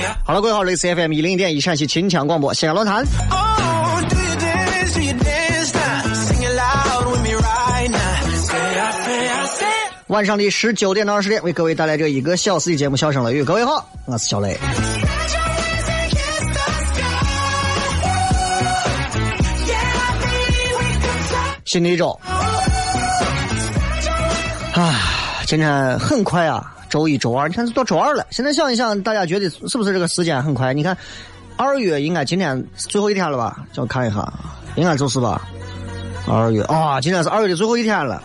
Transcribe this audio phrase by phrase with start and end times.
[0.00, 0.16] 呀！
[0.24, 3.04] 好了，各位好，这里是 FM 一零一点一陕西秦腔广播西安论坛。
[10.08, 13.42] 晚上的十九点到二十点，为各位带来这一个小时的节目《笑声雷雨》。
[13.44, 14.58] 各位好，我是小雷。
[21.66, 22.18] 新的一周，
[24.72, 24.94] 啊，
[25.46, 28.26] 今天很快啊，周一、周二，你看到周二了。
[28.30, 30.72] 现在想一想，大家觉得是不是这个时间很快？
[30.72, 30.96] 你看，
[31.58, 33.58] 二月应该今天最后一天了吧？
[33.74, 34.32] 叫我看一下，
[34.74, 35.46] 应该就是吧。
[36.26, 38.22] 二月啊，今天是二月的最后一天了，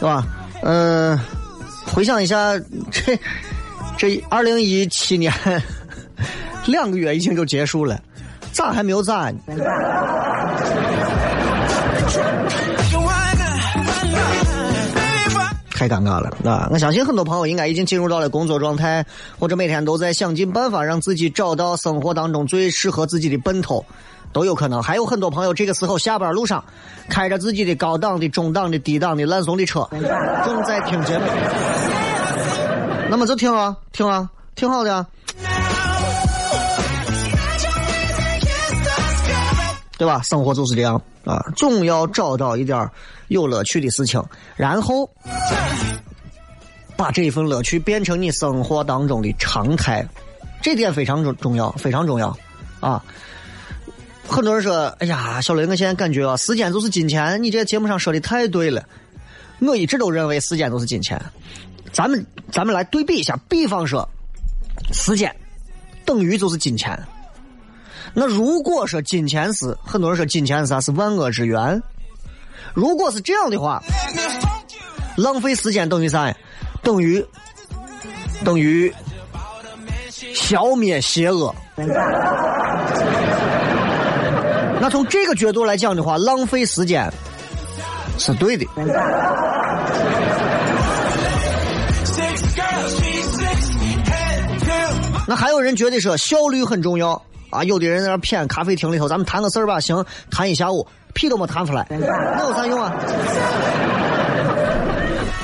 [0.00, 0.24] 对吧？
[0.62, 1.18] 嗯，
[1.86, 2.58] 回想一下，
[2.90, 3.18] 这
[3.96, 5.32] 这二零一七年
[6.66, 8.00] 两个月已经就结束了，
[8.52, 9.32] 咋还没有咋？
[15.70, 16.68] 太尴尬了啊！
[16.72, 19.06] 我相信很多朋友应该已经进入到了工作状态，
[19.38, 23.84] 或者每天都在想尽办法让自己找到生活当中最适合自己的奔头，
[24.32, 24.82] 都有可能。
[24.82, 26.64] 还有很多朋友这个时候下班路上，
[27.08, 29.88] 开着自己的高档的、中档的、低档的烂怂的车，
[30.44, 31.24] 正在听节目。
[33.10, 35.06] 那么就听啊，听啊，挺好的，
[39.96, 40.20] 对吧？
[40.22, 42.88] 生活就是这样啊，总要找到一点
[43.28, 44.22] 有乐趣的事情，
[44.56, 45.10] 然后
[46.96, 50.06] 把这一份乐趣变成你生活当中的常态，
[50.60, 52.36] 这点非常重重要，非常重要
[52.80, 53.02] 啊！
[54.28, 58.84] 很多人说：“哎呀，小雷，我现在感觉啊，时间就是金钱。”你这节目上说的太对了，
[59.60, 61.20] 我一直都认为时间就是金钱。
[61.92, 64.06] 咱们咱们来对比一下，比方说，
[64.92, 65.34] 时间
[66.04, 67.02] 等于就是金钱。
[68.12, 70.80] 那如果说金钱是很多人说金钱是啥？
[70.80, 71.82] 是万恶之源。
[72.74, 73.82] 如果是这样的话，
[75.16, 76.36] 浪费时间等于啥呀？
[76.82, 77.24] 等于
[78.44, 78.92] 等于
[80.34, 81.54] 消灭邪恶。
[84.88, 87.10] 从这个角度来讲的话，浪费时间
[88.18, 88.66] 是对的。
[95.26, 102.94] 那还有人觉得说效率很重要啊，有的人在那谝咖啡厅里头，咱们谈个事儿吧，行，谈一下午，屁都没谈出来，那有啥用啊？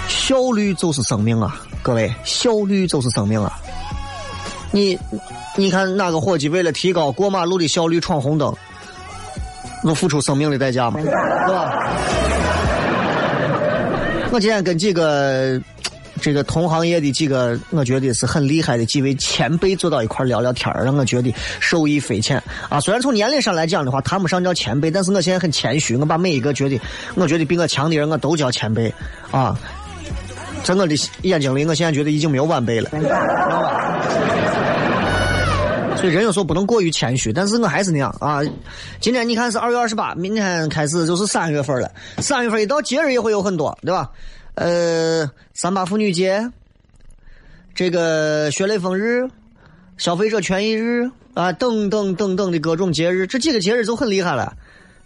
[0.08, 3.52] 效率就是生命啊，各位，效率就是生命啊。
[4.70, 4.98] 你，
[5.54, 8.54] 你看哪个伙计为了提高过马路的效率闯红灯，
[9.84, 10.98] 能付出生命的代价吗？
[11.00, 11.06] 是
[11.52, 11.86] 吧？
[14.32, 15.60] 我今天跟几个。
[16.22, 22.80] 这个同行业的几个，我觉得是很厉害的几位前辈坐到一块聊聊天让我觉得受益匪浅啊。
[22.80, 26.80] 虽然从年龄上来讲的话，谈不上叫前辈，但是我现在很谦虚，我把每一个觉得
[27.14, 28.90] 我觉得比我强的人，我都叫前辈
[29.32, 29.58] 啊。
[30.62, 34.00] 在我的眼睛里，我现在觉得已经没有晚辈了，知道吧？
[36.04, 38.42] 所以人有时候不能过于谦虚，但是我还是那样啊。
[39.00, 44.10] 今天你看是二月二十八，明天开始就是三月份了，三月份一到节日也会有很多，对吧？
[44.54, 46.46] 呃，三八妇女节，
[47.74, 49.26] 这个学雷锋日、
[49.96, 54.54] 消费者权益日啊，等等等等的各种节日，这几个节日就很厉害了。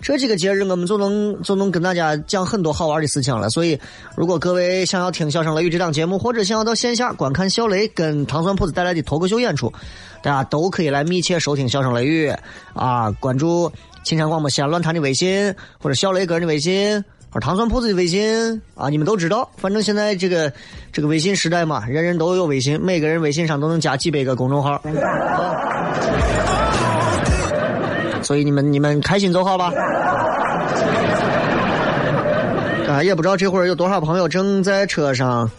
[0.00, 3.50] 这几个节日，我们就能就能跟大家讲很多好玩的事情了。
[3.50, 3.78] 所以，
[4.16, 9.72] 如果各位想要听《笑声雷雨》这档节目，或者想要到线下观看小雷跟糖酸铺子带来的脱口秀演出，
[10.22, 12.30] 大家都可以来密切收听《笑声雷雨》
[12.74, 13.70] 啊，关注
[14.04, 15.52] 秦腔广播西安论坛的微信，
[15.82, 19.50] 或者小雷个人的微信，或者糖酸铺子的微信啊，你们都知道。
[19.56, 20.52] 反正现在这个
[20.92, 24.80] 这个微信时代嘛，人人都有微信，每个人微信上都能加几百个公众号。
[28.28, 29.72] 所以你们你们开心就好吧。
[32.86, 35.50] 啊，也不知道这会儿有多少朋友正在车上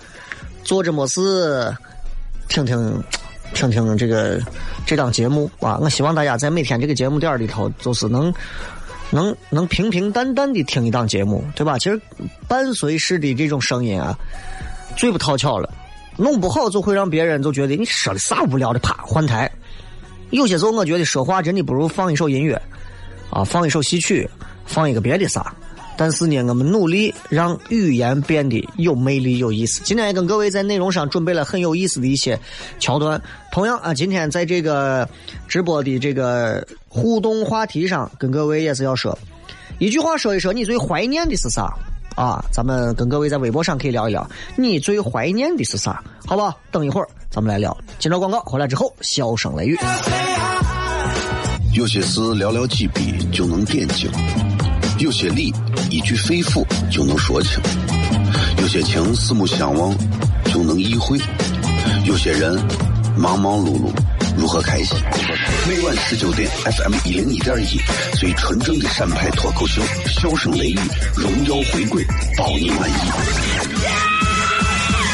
[0.64, 1.76] 坐着没事，
[2.48, 3.04] 听听
[3.56, 4.40] 听听这个
[4.86, 5.80] 这档节目啊！
[5.82, 8.32] 我希望大家在每天这个节目点里头，就是能
[9.10, 11.80] 能能平平淡淡的听一档节目，对吧？
[11.80, 12.00] 其实
[12.48, 14.16] 伴随式的这种声音啊，
[14.96, 15.68] 最不讨巧了，
[16.18, 19.52] 弄不好就会让别人就觉得你说的啥无聊的，啪换台。
[20.32, 22.62] 有些时候，我觉得说话真的不如放一首音乐，
[23.30, 24.30] 啊，放一首戏曲，
[24.66, 25.54] 放一个别的啥。
[25.98, 29.82] 但是呢，我们努力让语言变得有魅力、有意思。
[29.84, 32.40] 今天也跟各位在内容上准备了很有意思的一些
[32.80, 33.22] 桥段。
[33.52, 35.06] 同样啊，今天在这个
[35.46, 39.18] 直播的这个互动话题上，跟各位也是要说
[39.78, 41.74] 一句话，说一说你最怀念的是啥
[42.16, 42.42] 啊？
[42.50, 46.02] 咱们跟各位在微博上可以聊一聊，你最怀念的是啥？
[46.26, 47.76] 好吧，等一会儿咱们来聊。
[48.00, 49.78] 今朝广告回来之后，笑声雷雨。
[51.74, 54.10] 有些事寥寥几笔就能点睛，
[54.98, 55.54] 有些理
[55.90, 57.62] 一句肺腑就能说清，
[58.58, 59.96] 有些情四目相望
[60.46, 61.18] 就能意会，
[62.06, 62.60] 有些人
[63.16, 63.92] 忙忙碌碌
[64.36, 64.98] 如何开心？
[65.68, 67.80] 每晚十九点，FM 一零一点一，
[68.18, 70.80] 最纯正的陕派脱口秀，笑声雷雨，
[71.16, 72.04] 荣耀回归，
[72.36, 74.19] 保你满意。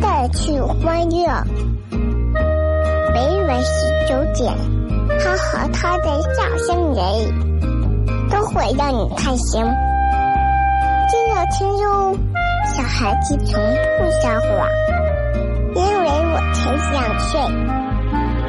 [0.00, 1.26] 带去欢乐。
[3.12, 4.52] 每晚十九点，
[5.20, 6.04] 他和他的
[6.34, 6.36] 笑
[6.66, 7.02] 声人，
[8.30, 9.62] 都会让你开心。
[11.08, 12.16] 记得听哟，
[12.74, 13.52] 小孩子从
[13.98, 14.68] 不撒谎，
[15.74, 17.32] 因为我才想睡。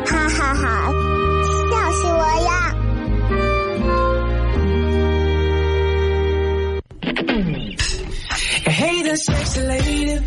[0.05, 0.63] 哈哈哈，
[1.71, 2.49] 笑死我呀
[8.65, 10.19] ！Hey, the sexy lady.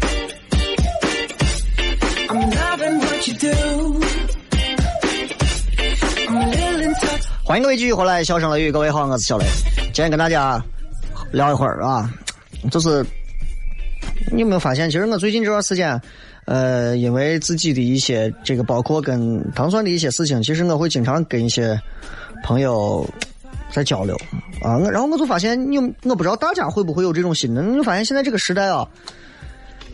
[7.49, 9.47] 欢迎各位继续回来，笑声雷雨，各位好，我是小雷。
[9.85, 10.63] 今天跟大家
[11.33, 12.13] 聊一会儿啊，
[12.71, 13.03] 就是
[14.31, 15.99] 你有没有发现，其实我最近这段时间，
[16.45, 21.81] 呃，因为自己的一些这个，包括跟糖蒜的一些事情，其实我会经常跟一些
[22.45, 23.09] 朋友
[23.73, 24.15] 在交流
[24.61, 27.63] 啊，然后我就发现，你我不知道大家会不会有这种心呢？
[27.63, 28.87] 你就发现现在这个时代啊，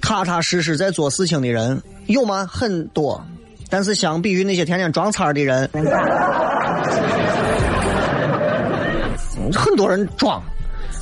[0.03, 2.49] 踏踏实实在做事情的人有吗？
[2.51, 3.25] 很多，
[3.71, 5.71] 但是相比于那些天天装叉的人。
[9.53, 10.43] 很多人装，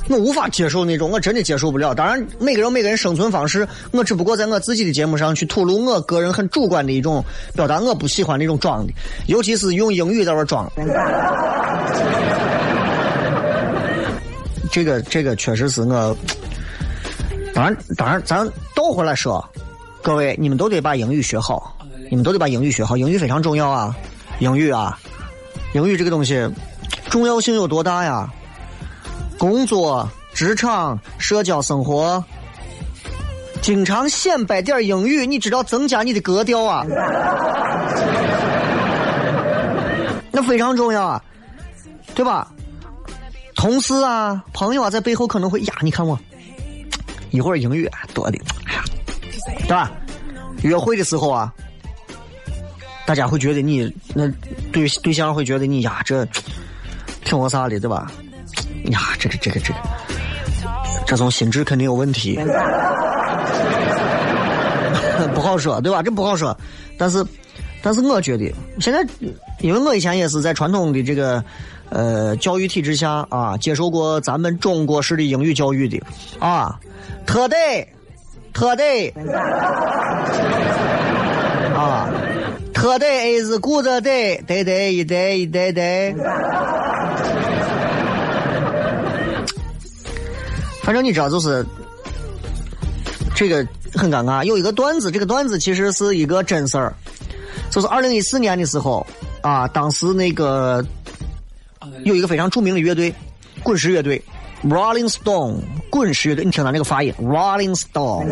[0.08, 1.94] 我无法接受那种，我真的接受不了。
[1.94, 8.92] 当然，每个人每个人生存方式，我只不过在我自己的节目上去吐露我个人很主观的一种表达，我不喜欢那种装的，
[9.26, 10.70] 尤其是用英语在那装。
[14.70, 16.16] 这个这个确实是我，
[17.52, 19.46] 当然当然，咱倒回来说，
[20.00, 21.76] 各位你们都得把英语学好，
[22.08, 23.94] 你们都得把英语学好，英语非常重要啊，
[24.38, 24.98] 英语啊，
[25.74, 26.48] 英语这个东西
[27.12, 28.26] 重要性有多大呀？
[29.38, 32.24] 工作、职场、社交生活，
[33.60, 36.82] 经常显摆点英语，你知道增加你的格调啊，
[40.30, 41.22] 那非常重要啊，
[42.14, 42.50] 对吧？
[43.54, 46.18] 同事啊、朋友啊，在背后可能会呀，你看我
[47.30, 48.38] 一会儿英语多的，
[49.58, 49.92] 对吧？
[50.62, 51.52] 约会的时候啊，
[53.04, 54.26] 大家会觉得你那
[54.72, 56.26] 对对象会觉得你呀，这
[57.32, 58.12] 挺我啥的，对吧？
[58.90, 59.78] 呀，这个这个这个，
[61.06, 62.36] 这种心智肯定有问题，
[65.34, 66.02] 不好说，对吧？
[66.02, 66.54] 这不好说，
[66.98, 67.24] 但是，
[67.82, 69.02] 但是我觉得现在，
[69.60, 71.42] 因为我以前也是在传统的这个
[71.88, 75.98] 呃教育体制下啊，接受过咱们中国式的英语教育的
[76.38, 76.78] 啊，
[77.24, 77.56] 特得，
[78.52, 79.08] 特得，
[81.74, 82.10] 啊
[82.74, 86.91] ，Today is good day, day day 一 day 一 day day。
[90.82, 91.64] 反正你知道，就是
[93.34, 94.44] 这个很尴尬。
[94.44, 96.94] 有一个段子，这个段子其实是一个真事儿，
[97.70, 99.06] 就是二零一四年的时候
[99.40, 100.84] 啊，当时那个
[102.04, 103.14] 有一个非常著名的乐队，
[103.62, 104.22] 滚石乐队
[104.64, 105.60] （Rolling Stone）。
[105.88, 108.26] 滚石乐队，你听他那个发音，Rolling Stone。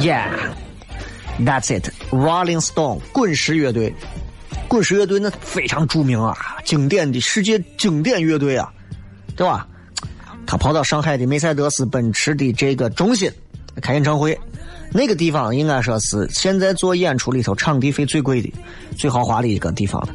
[0.00, 1.90] Yeah，that's it。
[2.10, 3.92] Rolling Stone，滚石乐队，
[4.68, 8.72] 滚石乐队那非常著名啊，经典的世界经典乐队啊，
[9.36, 9.66] 对吧？
[10.46, 13.28] 他跑到上海的梅赛德斯奔驰的这个中心
[13.82, 14.38] 开演唱会，
[14.92, 18.52] 那个地方应该说是现在做演出里头场地费最贵的、
[18.96, 20.08] 最豪华的一个地方了，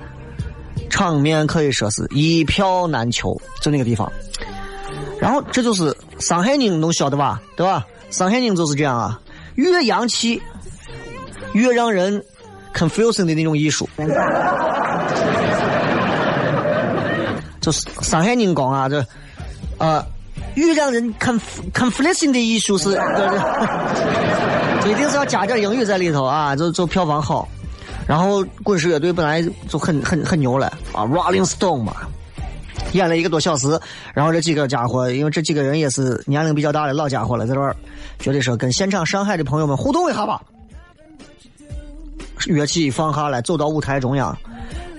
[0.89, 4.09] 场面可以说是一票难求，就那个地方。
[5.19, 7.41] 然后这就是上海人能晓得吧？
[7.57, 7.85] 对吧？
[8.09, 9.19] 上海人就是这样啊，
[9.55, 10.41] 越洋气，
[11.53, 12.23] 越让人
[12.73, 13.87] confusing 的那种艺术。
[17.61, 19.05] 就是上海人讲啊，这
[19.77, 20.05] 呃，
[20.55, 21.39] 越让人 conf
[21.73, 22.95] confusing 的艺术是，
[24.83, 27.47] 就一定是要加点英语在里头啊，就就票房好。
[28.07, 31.95] 然后滚石乐队本来就很很很牛了啊，Rolling Stone 嘛。
[32.93, 33.79] 演了一个多小时，
[34.13, 37.73] 然后这几个家伙，因为这几个人也是年龄比较大的老家伙了，在这儿，
[38.19, 40.41] 觉得说跟现场上海的朋友们互动一下吧。
[42.47, 44.35] 乐器放下来，走到舞台中央，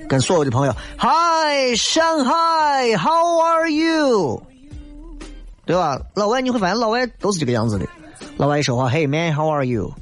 [0.08, 4.42] 跟所有的朋友，Hi 上海，How are you？
[5.64, 6.00] 对吧？
[6.14, 7.86] 老外你会发现老外都是这个样子的，
[8.36, 9.92] 老外一说话，Hey man，How are you？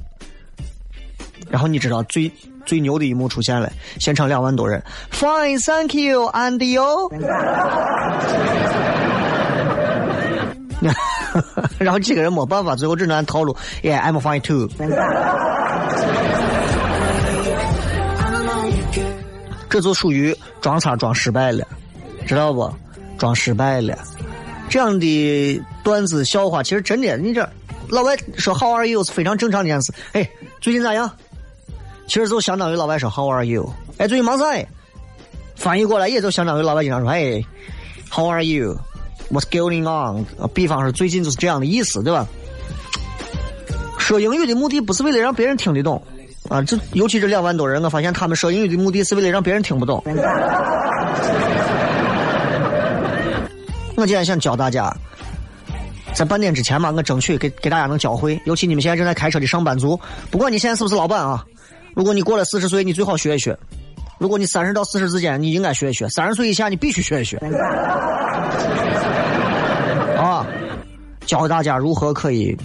[1.49, 2.31] 然后你知道最。
[2.63, 4.81] 最牛的一幕出现了，现场两万多人。
[5.11, 7.11] Fine，thank you，and you。
[11.79, 13.57] 然后几个人没办法，最后只能按套路。
[13.81, 14.69] Yeah，I'm fine too。
[19.71, 21.65] 这就属于装叉装失败了，
[22.27, 22.69] 知道不？
[23.17, 23.97] 装失败了。
[24.69, 27.49] 这样的段子笑话，其实真的，你这
[27.87, 29.93] 老外说 How are you 是非常正常的一件事。
[30.11, 31.09] 哎，最近咋样？
[32.05, 33.73] 其实就相当于老外说 How are you？
[33.97, 34.45] 哎，最近忙啥？
[35.55, 37.41] 翻译过来也就相当于老外经常说哎
[38.11, 40.25] ，How are you？What's going on？
[40.53, 42.27] 比方说最近就是这样的意思，对吧？
[43.97, 46.03] 说英语的目的不是为了让别人听得懂
[46.51, 50.03] 啊，这尤其这两万多人，我发现他们说英语的目的是为了让别人听不懂。
[53.95, 54.93] 我今天想教大家，
[56.13, 59.97] 在半点之前嘛，我争取给给大家能教会，尤其你们现在正在开车的上班族，
[60.29, 61.45] 不管你现在是不是老板啊。
[61.93, 63.53] 如果你过了四十岁，你最好学一学；
[64.17, 67.37] 如果你三十到四十之间，你应该学一学；三十岁以下，你必须学一学。
[70.19, 70.45] 啊，
[71.25, 72.57] 教大家如何可以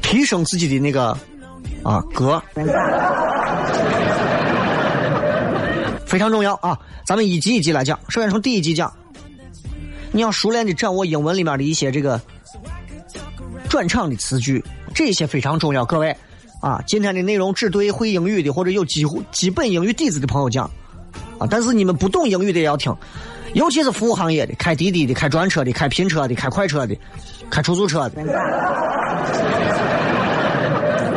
[0.00, 1.14] 提升自己的那个
[1.84, 2.42] 啊格，
[6.06, 6.78] 非常重要啊！
[7.06, 8.90] 咱们一集一集来讲，首先从第一集讲，
[10.10, 12.18] 你要熟练的掌握英文里面的一些这个
[13.68, 14.64] 转场的词句，
[14.94, 16.16] 这些非常重要，各位。
[16.60, 20.64] 啊，今天的内容只对会英语的或者有基乎基本英语底子的朋友讲，
[21.38, 22.96] 啊，但是你们不懂英语的也要听，
[23.52, 26.96] 尤其是服务行业的，开滴滴的、开专车的、开拼车的、开快车的、
[27.50, 28.22] 开出租车的，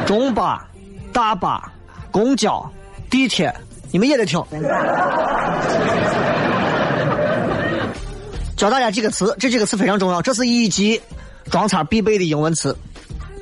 [0.07, 0.65] 中巴、
[1.11, 1.69] 大巴、
[2.11, 2.65] 公交、
[3.09, 3.53] 地铁，
[3.91, 4.41] 你们也得听。
[8.55, 11.01] 教大家几个词，这几个词非常重要，这是一级
[11.51, 12.73] 装叉必备的英文词，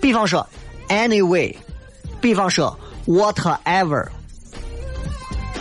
[0.01, 0.45] 比方说
[0.89, 1.55] ，anyway。
[2.19, 4.07] 比方说，whatever，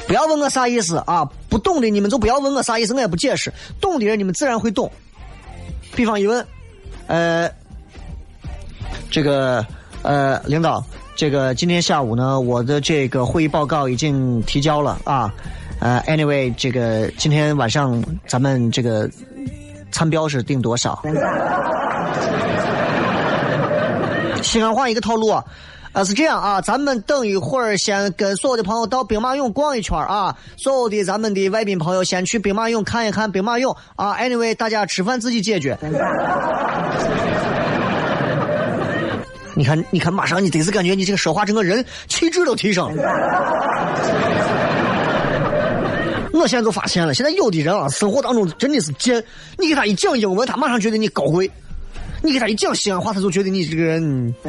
[0.07, 1.31] 不要问我啥意思啊！
[1.51, 3.53] 不懂的你们就不要问我啥意思，我也不解释。
[3.83, 4.91] 懂的人你们自然会懂。
[5.95, 6.47] 比方一问，
[7.07, 7.51] 呃，
[9.11, 9.63] 这个
[10.05, 10.85] 呃，领导，
[11.17, 15.33] 这个今天下午呢，我的这个会议报告已经提交了啊。
[15.81, 19.11] 呃，anyway，这个今天晚上咱们这个
[19.91, 21.03] 餐标是定多少？
[24.43, 25.35] 西安话一个套路。
[25.95, 34.17] 啊，是这样啊，咱们等一会儿先跟所有的朋友到兵马俑逛一圈啊，所有的咱们的外宾朋友先去兵马俑看一看兵马俑啊。
[34.17, 35.79] Anyway，大家吃饭自己解决。
[39.55, 43.03] 你看，你看，马上你得是感觉你这个说话整个人气质都提升了。
[46.35, 49.25] 我现在就发现了，现在有的人啊，生活当中真的是贱，
[49.57, 51.51] 你给他一讲英文，他马上觉得你高贵。
[52.23, 54.35] 你给他一讲西安话，他就觉得你这个人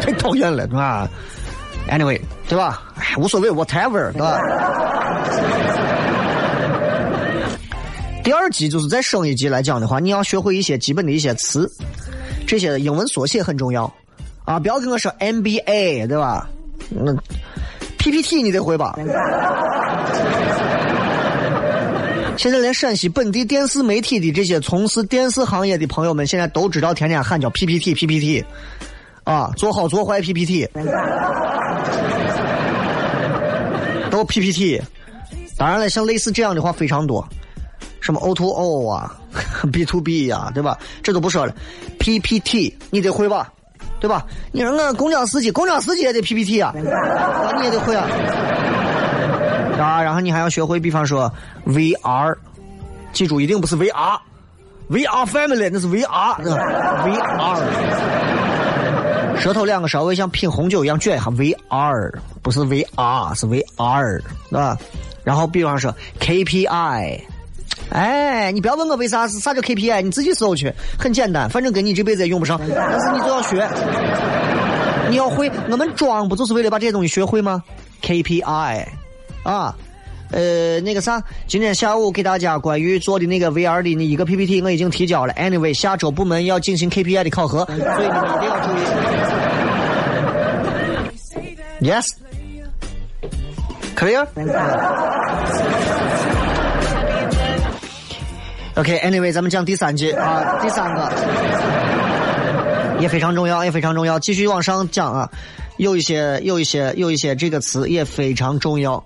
[0.00, 1.08] 太讨厌了，对吧
[1.90, 2.82] ？Anyway，对吧？
[2.96, 4.38] 哎，无所谓，whatever，对吧？
[8.26, 11.70] 第二级就是再升一级来讲的话，你要学会一些基本的一些词，
[12.44, 13.84] 这些英文缩写很重要
[14.44, 16.48] 啊，不要跟我说 NBA，对吧？
[16.90, 17.14] 那
[17.98, 18.98] PPT 你得会吧？
[22.36, 28.44] 现在连陕西本地电视媒体的这些从事电视行业的朋友们，现在都知道天天喊叫 PPT，PPT，
[29.22, 30.68] 啊，做好做坏 PPT，
[34.10, 34.82] 都 PPT。
[35.56, 37.24] 当然了，像类似这样的话非常多，
[38.06, 39.12] 什么 O to O 啊，
[39.72, 40.78] B to B 呀、对吧？
[41.02, 41.52] 这都不说了
[41.98, 43.52] ，PPT 你得会吧？
[43.98, 44.24] 对吧？
[44.52, 48.06] 你说我公交司机，公交司机也得 PPT 啊，啊你也得会啊。
[49.80, 51.28] 啊，然后你还要学会，比方说
[51.66, 52.36] VR，
[53.12, 57.58] 记住一定不是 VR，VR family 那是 VR，VR，
[59.40, 64.78] 舌头两个稍微像品红酒一样卷一下，VR 不是 VR 是 VR，对吧？
[65.24, 67.20] 然后比方说 KPI。
[67.90, 73.68] 哎，你不要问我为啥是啥叫 KPI，你自己搜去，很简单，反正跟你这辈子也用不上，但是你就要学，
[75.08, 75.50] 你要会。
[75.70, 77.62] 我们装不就是为了把这些东西学会吗
[78.02, 78.84] ？KPI，
[79.42, 79.74] 啊，
[80.32, 85.32] 呃，那个啥，今天下午给大家关于做的那个 VR 的那一个 PPT 我已经提交了。
[85.34, 88.76] Anyway，下周部门要进行 KPI 的考核，所以你们一定要注意。
[91.78, 94.26] Yes，clear。
[98.76, 101.10] OK，Anyway，、咱们讲第三句啊，第三个
[103.00, 104.18] 也非常重要，也非常重要。
[104.18, 105.30] 继续往上讲啊，
[105.78, 109.02] 有一些有一些有一些这个词也非常重要。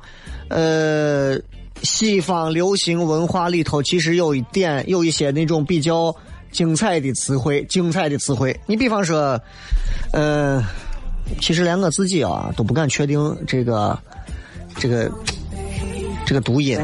[0.48, 1.38] 呃，
[1.82, 6.12] 西方流行文化里头其实有一点有一些那种比较
[6.50, 8.58] 精彩的词汇，精彩的词汇。
[8.66, 9.40] 你比方说，
[10.12, 10.60] 呃，
[11.40, 13.96] 其实连我自己啊都不敢确定这个
[14.74, 15.08] 这个
[16.26, 16.76] 这个读音。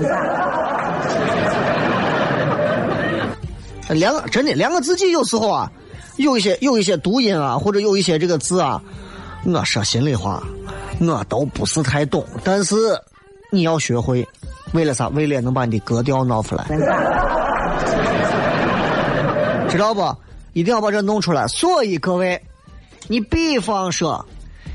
[3.88, 5.70] 连个真的连我自己有时候啊，
[6.16, 8.82] 有一些有一些读音啊，或者有一些这个字啊，
[9.44, 10.42] 我说心里话，
[11.00, 12.24] 我都不是太懂。
[12.42, 12.74] 但是
[13.50, 14.26] 你要学会，
[14.72, 15.08] 为了啥？
[15.08, 16.66] 为了能把你的格调闹出来，
[19.68, 20.14] 知道不？
[20.52, 21.46] 一定要把这弄出来。
[21.48, 22.40] 所以各位，
[23.08, 24.26] 你比方说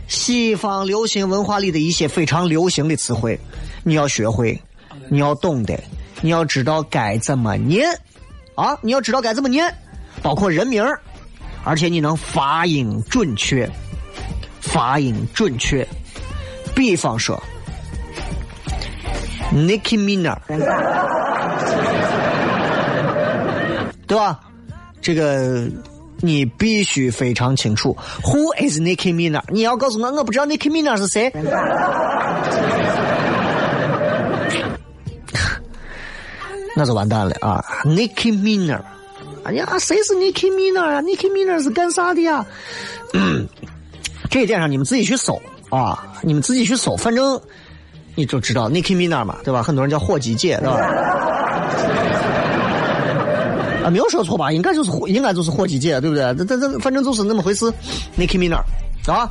[0.07, 3.39] 西方流行文化里的一些非常流行的词汇，
[3.83, 4.61] 你要学会，
[5.09, 5.77] 你要懂得，
[6.21, 7.85] 你要知道该怎么念。
[8.55, 9.73] 啊，你要知道该怎么念，
[10.21, 10.83] 包括人名
[11.63, 13.69] 而且你能发音准确，
[14.59, 15.87] 发音准确。
[16.73, 17.41] 比方说
[19.53, 20.41] ，Nicki m i n a
[24.07, 24.39] 对吧？
[25.01, 25.67] 这个
[26.17, 27.95] 你必须非常清楚。
[28.23, 31.31] Who is Nicki m i n a 你要告诉我，我不知道 Nicki m i n a 是谁。
[36.81, 38.81] 那就完蛋了啊！Nicki Minaj，
[39.43, 42.43] 哎呀，谁是 Nicki Minaj 啊？Nicki Minaj 是干啥的呀？
[43.13, 43.47] 嗯，
[44.31, 45.39] 这一点上你们自己去搜
[45.69, 47.39] 啊，你们自己去搜，反正
[48.15, 49.61] 你就知道 Nicki Minaj 嘛，对吧？
[49.61, 50.75] 很多人叫火鸡姐，对吧？
[53.85, 54.51] 啊，没有说错吧？
[54.51, 56.33] 应该就是应该就是火鸡姐，对不对？
[56.33, 57.71] 这这这，反正就是那么回事。
[58.17, 58.63] Nicki Minaj
[59.05, 59.29] 啊，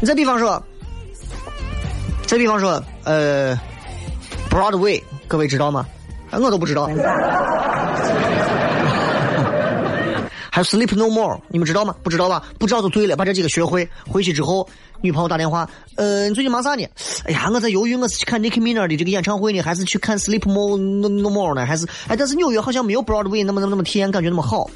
[0.00, 0.62] 你再比方说，
[2.26, 3.54] 再比方说，呃
[4.48, 5.86] ，Broadway，各位知道吗？
[6.32, 6.88] 我都不知道。
[10.50, 11.94] 还有 Sleep No More，你们知道吗？
[12.02, 12.42] 不知道吧？
[12.58, 13.86] 不知道就对了，把这几个学会。
[14.08, 14.66] 回去之后，
[15.02, 16.88] 女朋友打电话，呃，你最近忙啥呢？
[17.26, 21.66] 哎呀，我在犹豫，我是去看 Nicki Minaj 的这个演唱会呢，还是去看 Sleep No No More 呢？
[21.66, 24.70] 还是哎，但是纽约好像没有 Broadway 那么那么那么体验感觉那么好。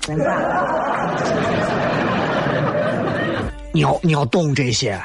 [3.73, 5.01] 你要你要懂这些。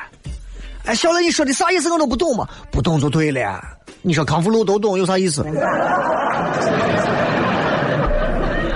[0.85, 1.91] 哎，小雷，你说的啥意思？
[1.91, 3.59] 我都不懂嘛，不懂就对了。
[4.01, 5.43] 你说康复路都懂有啥意思？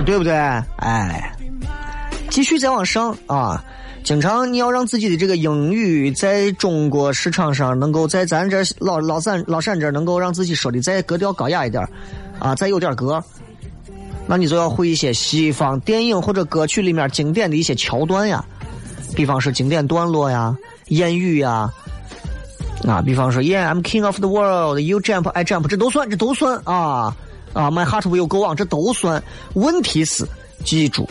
[0.04, 0.32] 对不对？
[0.32, 1.32] 哎，
[2.28, 3.62] 继续再往上啊！
[4.02, 11.86] 经常你要让自己的这个英语在中国市场上能够在咱这老老陕老陕这能够让自己说的再格调高雅一点
[12.38, 13.22] 啊，再有点格，
[14.26, 18.44] 那你就要会一些西方电影或者歌曲里面经典的一些桥段呀，
[19.14, 20.56] 比方说经典段落呀、
[20.88, 21.70] 谚语呀。
[22.86, 27.14] 啊，比方说，Yeah，I'm king of the world，You jump，I jump，这都算，这都算啊
[27.52, 29.22] 啊，My heart will go on，这都算。
[29.52, 30.26] 问题是，
[30.64, 31.06] 记住，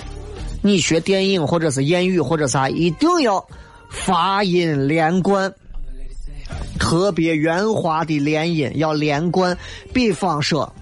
[0.63, 3.45] 你学电影或者是谚语或者啥，一定要
[3.89, 5.53] 发音连贯，
[6.79, 9.55] 特别圆滑的连音要连贯。
[9.93, 10.73] 比方说，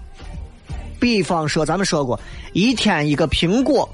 [0.98, 2.18] 比方说，咱们说过，
[2.54, 3.86] 一天一个苹果，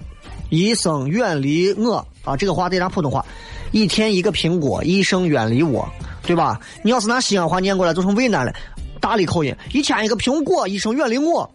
[0.48, 3.26] 一生远离我啊，这个话得拿普通话，
[3.72, 5.88] 一天一个苹果，一生远离我。
[6.26, 6.58] 对吧？
[6.82, 8.52] 你要是拿西安话念过来，就成渭南了。
[9.00, 11.50] 大理口音，一天一个苹果，一生远离我。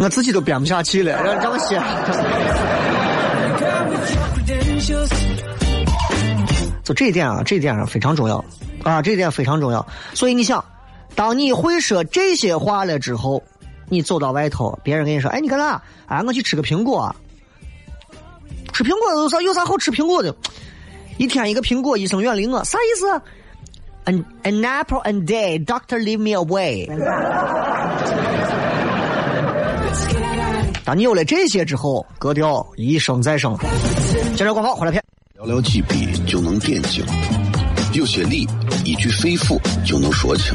[0.00, 1.80] 我自己都编不下去了，让让我写。
[6.84, 8.44] 就这一点啊，这一点上非常重要
[8.82, 9.86] 啊，这一点非常重要。
[10.14, 10.64] 所以你想，
[11.14, 13.42] 当你会说这些话了之后，
[13.88, 15.82] 你走到外头，别人跟你说：“哎，你干啥？
[16.06, 17.14] 哎，我去吃个苹果啊。
[18.72, 20.34] 吃苹果有啥有啥好吃苹果的？
[21.16, 23.10] 一天一个苹果，医生远离我，啥意思
[24.04, 26.86] ？An an apple a day, doctor leave me away。
[30.84, 33.56] 当你有了这些之后，格调一升再升。
[34.36, 35.02] 接着广告，回来片。
[35.36, 37.04] 寥寥几笔就能点睛，
[37.92, 38.48] 有些理
[38.84, 40.54] 一句肺腑就能说清，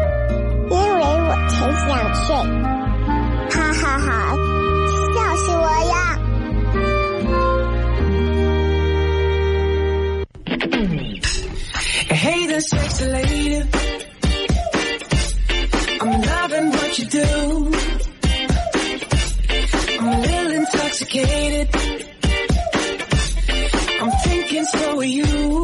[0.71, 1.53] 因为我才
[1.85, 2.27] 想睡。
[3.51, 4.09] 哈哈哈，
[5.13, 5.93] 笑死我呀
[12.09, 13.63] ！Hey, there, sexy lady.
[15.99, 17.27] I'm loving what you do.
[19.99, 21.67] I'm a little intoxicated.
[24.01, 25.60] I'm thinking so are you.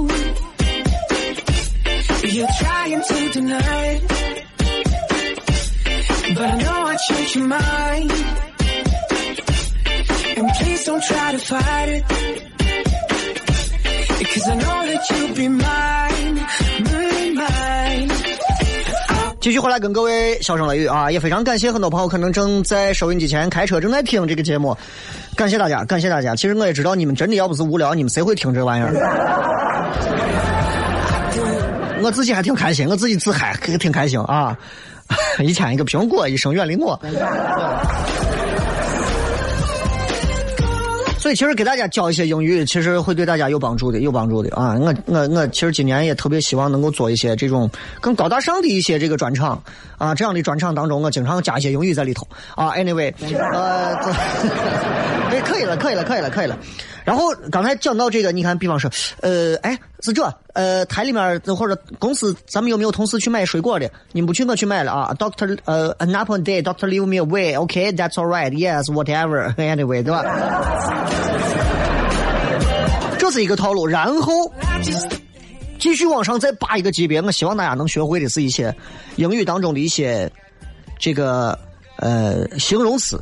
[11.02, 12.04] Try to fight it.
[14.20, 16.46] Because in order to be mine,
[16.86, 18.10] mine, mine.
[19.40, 24.76] 继续回来跟各位笑声雷雨啊，也非常感谢很多朋友可能正在收音机前开车正在听这个节目，
[25.36, 26.36] 感谢大家，感谢大家。
[26.36, 28.92] 其实我也知道你们真的要不是无聊，你们谁会听这玩意儿？
[32.04, 34.58] 我自己还挺开心，我自己自嗨，挺开心啊！
[35.40, 37.00] 一天一个苹果，一生远离我。
[41.28, 44.78] 所以其实给大家教一些英语，其实会对大家有帮助的，有帮助的啊！
[44.80, 49.62] 我我我其实今年也特别希望能够做一些这种更高大上的一些这个专场
[49.98, 52.72] 啊，这样的专场当中，我经常加一些英语在里头啊。
[52.76, 53.14] Anyway，
[53.52, 54.10] 呃， 这
[55.36, 56.58] 哎，可以了，可以了，可以了，可以了。
[57.08, 58.92] 然后刚才讲到这个，你看，比方说，
[59.22, 63.90] 呃，哎，是这，呃，台里面或者公司，咱们有没有同事去买水果的？
[64.12, 65.16] 你们不去，我去买了啊。
[65.18, 70.22] Doctor，呃，an apple a day，Doctor leave me away，OK，that's、all right，yes，whatever，anyway，对吧？
[73.18, 74.52] 这是一个套路，然后
[75.80, 77.22] 继续往上再拔一个级别。
[77.22, 78.76] 我希望大家能学会的是一些
[79.16, 80.30] 英语当中的一些
[81.00, 81.58] 这个
[82.00, 83.18] 呃形容词，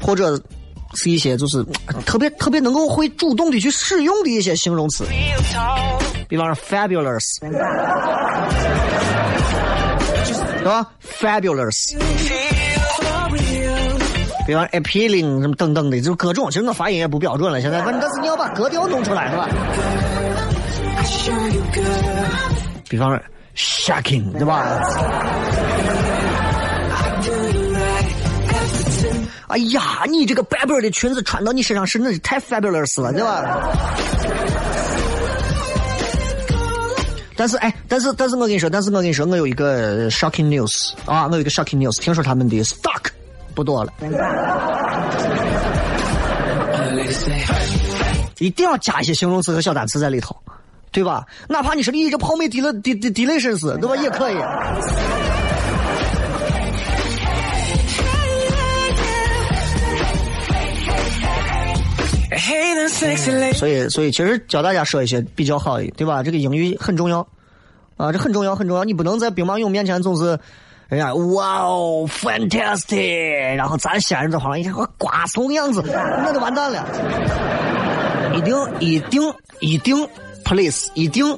[0.00, 0.40] 或者
[0.94, 5.04] 是一些就是呃特别特别能够会主动的去使用的一些形容词，
[6.28, 7.50] 比方说 fabulous，对
[10.64, 10.86] 吧
[11.20, 11.96] ？fabulous。
[14.46, 16.48] 比方 appealing 什么等等的，就是各种。
[16.50, 19.48] 其实我发音也不标准了，现在，反正但是你要把格调弄出来，是吧？
[22.88, 23.20] 比方说
[23.56, 24.80] shocking，对吧？
[29.48, 33.44] 哎呀，你这个白白的裙子穿到你身上是那是太 fabulous 了，对吧？
[37.36, 43.10] 但是哎，但是但是我跟你说，但是我跟你说，我有一个 shocking news 啊，我有一个 shocking news，听说他们的 stock
[43.54, 43.92] 不多了，
[48.38, 50.34] 一定要加一些形容词和小单词在里头，
[50.90, 51.24] 对吧？
[51.48, 53.94] 哪怕你说你这泡妹 del del del delicious，对吧？
[53.96, 54.36] 也可以。
[63.52, 66.22] 所以，所以其实教大家说一些比较好的，对吧？
[66.22, 67.26] 这个英语很重要
[67.96, 68.84] 啊，这很重要，很重要。
[68.84, 70.38] 你不能在兵马俑面前总是，
[70.88, 76.86] 人家哇哦，fantastic，然后咱西安人在旁边一看我瓜怂样子，那就完蛋了。
[78.34, 79.22] 一定，一定，
[79.60, 80.08] 一定
[80.44, 81.36] ，please，一定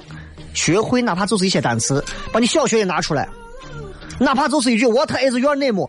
[0.52, 3.28] 学会，哪怕就是一些单词，把你小学也拿出来。
[4.18, 5.88] 哪怕就是一句 What is your name？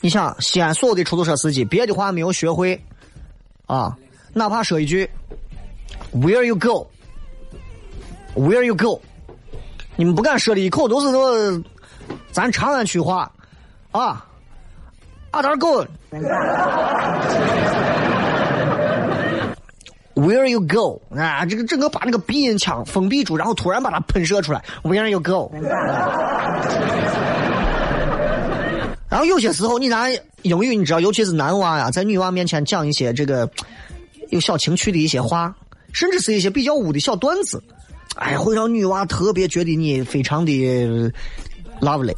[0.00, 2.82] 你想，西安所有的出租车司机，别的话没有学会
[3.66, 3.96] 啊，
[4.32, 5.08] 哪怕说一句
[6.14, 9.00] Where you go？Where you go？
[9.96, 11.62] 你们不敢说的一口都是说
[12.30, 13.30] 咱长安区话
[13.90, 14.24] 啊。
[15.30, 15.84] 阿达 go。
[20.18, 21.00] Where you go？
[21.16, 24.60] 啊，这个整个把那个鼻音腔封闭住，然后突然把它喷射出来。
[24.82, 25.52] Where you go？
[29.08, 30.10] 然后有些时候你拿
[30.42, 33.48] 英语，你知道，尤其是男娃呀，在女娃面前讲一些这个
[34.30, 35.54] 有小情趣的一些话，
[35.92, 37.62] 甚至是一些比较污的小段子，
[38.16, 40.52] 哎，会让女娃特别觉得你非常的
[41.80, 42.16] lovely。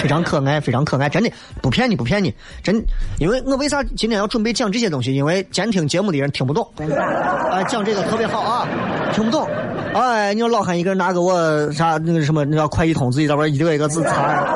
[0.00, 2.82] 非常可爱，非常可爱，真的不骗你，不骗你，真。
[3.18, 5.14] 因为我为啥今天要准备讲这些东西？
[5.14, 6.66] 因为监听节目的人听不懂，
[7.52, 8.66] 哎，讲这个特别好啊，
[9.12, 9.46] 听不懂。
[9.92, 14.46] 哎，你说老汉一个人拿给我啥那个什么那叫快译通，自己在边一个一个字查，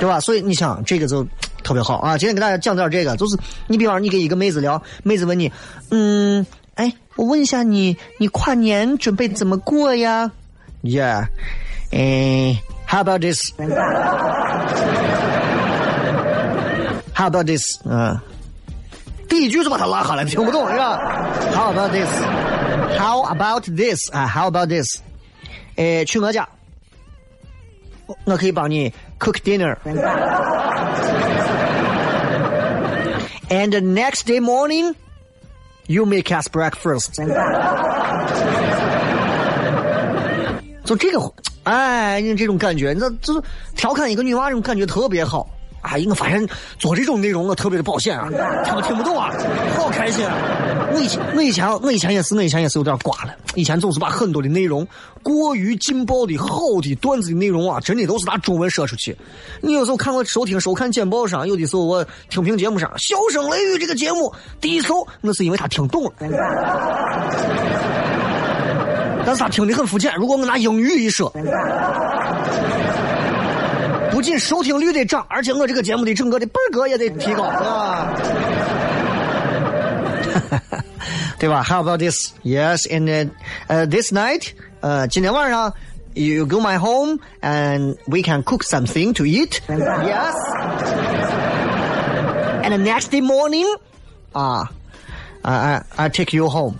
[0.00, 0.18] 对吧？
[0.18, 1.24] 所以你想这个就
[1.62, 2.18] 特别好啊。
[2.18, 3.36] 今天给大家讲点这个，就是
[3.68, 5.52] 你比方你跟一个妹子聊，妹子问你，
[5.90, 10.32] 嗯，哎，我问一下你，你跨年准备怎么过呀
[10.82, 11.26] ？Yeah，
[11.92, 12.56] 嗯。
[12.89, 13.39] How about this?
[17.13, 17.61] How about this?
[17.85, 18.19] 嗯，
[19.27, 20.97] 第一句就把他拉下来，听不懂是吧？
[21.53, 22.09] How about this?
[22.97, 24.09] How about this?
[24.11, 25.01] 啊，How about this?
[25.77, 26.47] 诶，去我家，
[28.25, 29.75] 我可以帮你 cook dinner.
[33.49, 34.95] And the next day morning,
[35.87, 37.15] you make us breakfast.
[40.85, 41.19] 就这个。
[41.70, 43.40] 哎，你这种感觉，那就是
[43.76, 45.48] 调侃一个女娃，这种感觉特别好。
[45.82, 46.46] 哎，我发现
[46.78, 48.28] 做这种内容我特别的保险啊，
[48.64, 49.32] 听不听不懂啊，
[49.78, 50.34] 好开心啊！
[50.92, 54.86] 我以前我以前我以前也是我以前也是有点瓜了，以前总是把很多的内容
[55.22, 59.16] 过于劲爆的好的段子的内容啊，真的都是拿中文说出去。
[59.62, 64.30] 你有时候看我收听收看简报上，有的时候我听评节目上，笑声雷雨这个节目
[64.60, 66.12] 第一首，那是因为他听懂了。
[69.24, 70.14] 但是他听的很肤浅。
[70.16, 71.32] 如果我拿英语一说，
[74.10, 78.12] 不仅收听率得涨，而且我这个节目的整个的本格也得提高，啊，
[81.38, 82.32] 对吧？How about this?
[82.42, 83.30] Yes, and
[83.68, 84.48] uh, this night,
[84.80, 85.72] 呃，今天晚上
[86.14, 89.60] ，you go my home and we can cook something to eat.
[89.68, 90.34] Yes.
[92.62, 93.66] And next day morning,
[94.32, 94.70] 啊。
[95.42, 96.74] I I I take you home，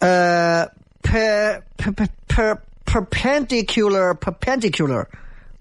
[0.00, 0.66] 呃
[1.00, 5.06] ，per per per per perpendicular perpendicular，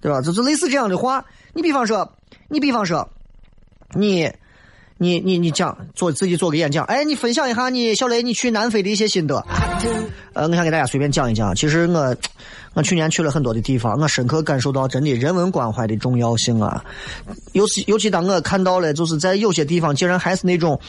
[0.02, 0.20] 对吧？
[0.22, 1.24] 就是类似这样的话。
[1.54, 2.12] 你比方说，
[2.48, 3.08] 你比方说，
[3.94, 4.32] 你。
[5.00, 9.46] 你你你讲做自己做个演讲，哎，你分享一下你小雷你去南非的一些心得。
[10.34, 11.56] 呃，我想给大家随便讲一讲。
[11.56, 12.16] 其实我
[12.74, 16.84] 我去年去了很多的地方，我深刻感受到真的人文关怀的重要性啊。
[17.54, 20.80] 尤其尤其当我看到了，就是在有些地方竟然还是那种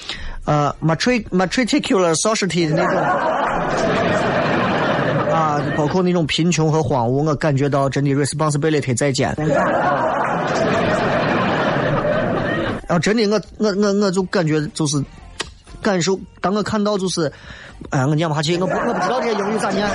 [0.44, 2.98] 呃 matri matricular society 的那种。
[5.30, 9.30] 啊，包括那种贫穷和荒芜，我感觉到真的 responsibility 在肩。
[12.88, 15.00] 啊，真的，我我我我就感觉就是
[15.80, 17.30] 感受，当我看到就是，
[17.90, 19.94] 哎，我念不下去，我不我不知道这些英语咋念的。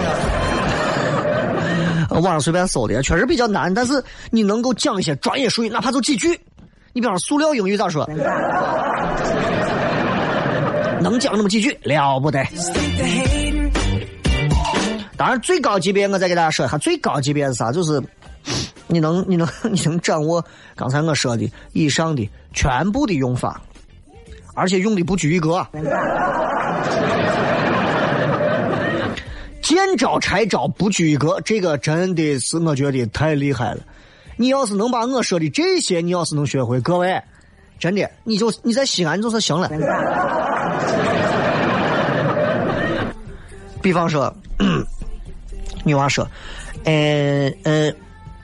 [2.21, 6.39] 网上随便搜的，确实比较难，但是你能够讲一些专业术语，哪怕就几句。
[6.93, 8.07] 你比方说塑料英语咋说？
[11.01, 12.43] 能讲那么几句，了不得。
[15.17, 17.71] 当然，最高级别我再给大家说一下，最高级别是啥？
[17.71, 18.01] 就是
[18.87, 20.43] 你能你能 你能掌握
[20.75, 23.59] 刚才我说的以上的全部的用法，
[24.53, 25.65] 而且用的不拘一格。
[29.61, 33.79] 见招拆招，不拘一格，这个真的是我觉得太厉害了。
[34.36, 37.21] 你要是能把我说的这些，你要是能学会，各位，
[37.79, 39.69] 真的，你就你在西安就是行了。
[43.82, 44.34] 比方说，
[45.84, 46.27] 女娃说，
[46.86, 47.91] 呃呃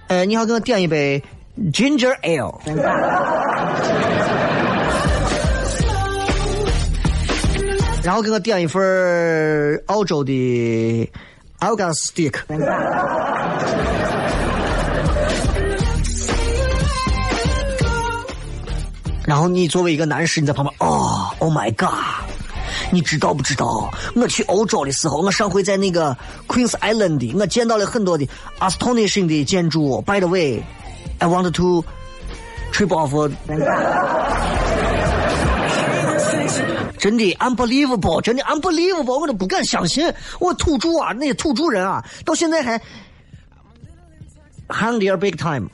[0.08, 1.24] 呃，你好，给我点一杯
[1.72, 2.54] ginger ale。
[8.02, 11.12] 然后给我点一份澳洲的
[11.60, 12.36] Alga Stick。
[19.26, 21.91] 然后你作为一个男士，你在旁边，哦，Oh my God！
[22.91, 23.91] 你知道不知道？
[24.15, 26.17] 我去欧洲的时候，我上回在那个
[26.48, 28.28] Queen's Island，我见到了很多的
[28.60, 30.02] astonishing 的建筑。
[30.02, 31.86] By the way，I want to
[32.72, 33.32] trip off。
[37.00, 40.14] 真的 unbelievable，真的 unbelievable，我都不敢相信。
[40.40, 42.78] 我土著啊，那些土著人啊，到现在还
[44.68, 45.68] hang their big time。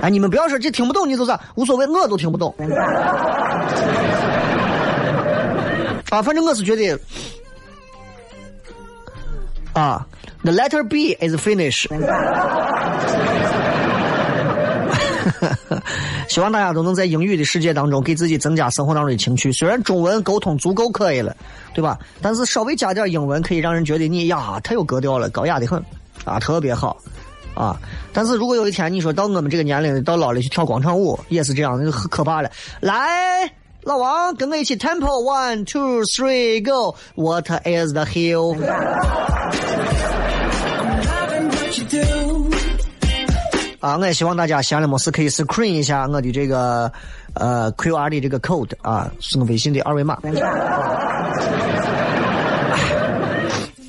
[0.00, 2.54] 哎，你们不要说这听不懂，你就是无所谓，我都听不懂。
[6.10, 6.98] 啊，反正我是觉得，
[9.72, 10.06] 啊
[10.42, 11.88] ，the letter B is finished。
[16.28, 19.52] 希望大家都能在英语的世界当中给自己增加生活当中的情趣。
[19.52, 21.36] 虽然中文沟通足够可以了，
[21.74, 21.98] 对吧？
[22.20, 25.82] 但是稍微加点英文，可以让人觉得你呀太有格调了，高雅的很，
[26.24, 26.96] 啊，特别好。
[27.54, 27.78] 啊！
[28.12, 32.50] 但是如果有一天你说到我们这个年龄到老了去跳广场舞，也是这样的，可可怕了。
[32.80, 33.48] 来，
[33.82, 36.96] 老王跟我一起 tempo one two three go。
[37.14, 38.56] What is the hill？
[43.84, 46.90] 啊，我也希望大家闲了没事可以 screen 一下我的这个
[47.34, 50.18] 呃 QR 的这个 code 啊，是我微信的二维码。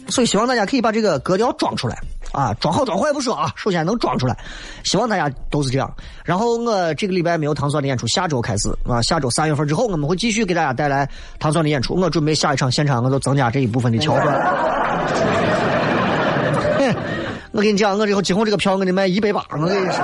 [0.09, 1.97] 所以希望大家可以把这个格调装出来
[2.33, 4.37] 啊，装好装坏不说啊，首先能装出来。
[4.83, 5.89] 希望大家都是这样。
[6.25, 11.95] 然后我这个礼拜没有糖蒜的演出，下周开始啊，下周三月份之后我们会继续给大家带来糖蒜的演出。
[11.95, 15.64] 我准备下一场现场我就增加这一部分的桥段。
[17.55, 20.03] 我跟你讲，我以后今后这个票我得卖一百八，我跟你说。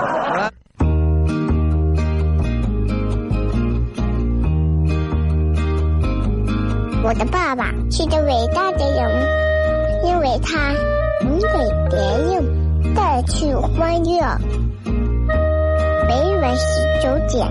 [7.03, 9.27] 我的爸爸是个伟大的人，
[10.05, 10.71] 因为他
[11.25, 11.47] 能给
[11.89, 11.99] 别
[12.31, 14.21] 人带去欢乐。
[16.07, 17.45] 每晚十九点，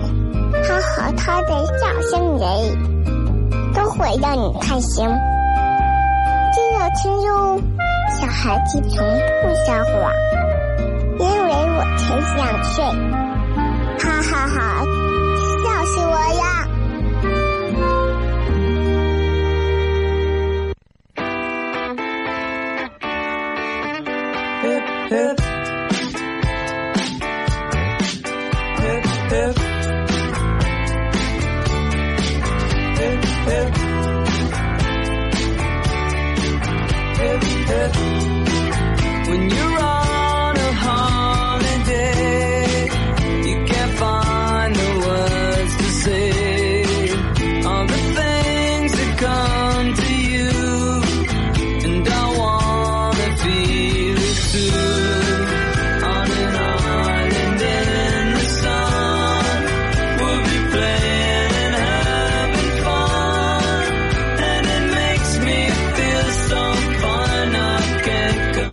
[0.63, 2.49] 他和他的笑声人，
[3.75, 5.07] 都会让你开心。
[6.53, 7.61] 记得听哟，
[8.19, 9.07] 小孩子从
[9.41, 10.11] 不撒谎，
[11.19, 12.83] 因为我才想睡。
[13.99, 14.83] 哈哈哈，
[15.63, 16.60] 笑死我了！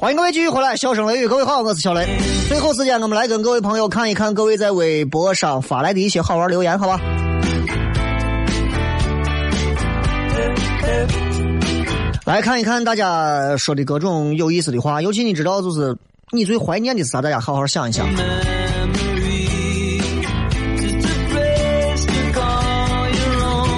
[0.09, 2.09] 欢迎各位继续回来，笑声雷雨，各位好，我是小雷。
[2.49, 6.99] 最后时间，我们来跟各位朋友看一看各位在微博上发来的一些好玩留言，好吧？
[12.25, 15.95] 来看一看大家说的各种有意思的话，尤其你知道，就是
[16.33, 17.21] 你最怀念的是啥？
[17.21, 18.09] 大家好好想一想。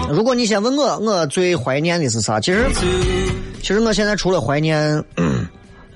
[0.09, 2.39] 如果你先问我，我最怀念的是啥？
[2.39, 2.65] 其实，
[3.61, 5.05] 其实我现在除了怀念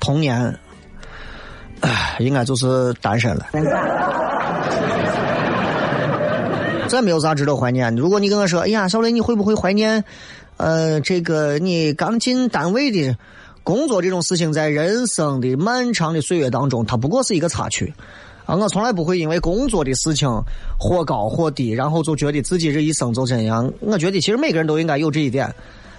[0.00, 0.58] 童年，
[1.80, 3.46] 唉，应该就是单身了。
[6.88, 7.94] 再没有啥值得怀念。
[7.96, 10.04] 如果你跟我说，哎呀，小雷，你会不会怀念？
[10.56, 13.16] 呃，这个你刚进单位的
[13.64, 17.92] 工作这种事情，在人生的漫长的岁月当中，它不过是一个插曲。
[18.46, 20.28] 啊，我从来不会因为工作的事情
[20.78, 23.72] 或高或低，然后就觉得自己这一生就这样。
[23.80, 25.52] 我觉得其实每个人都应该有这一点。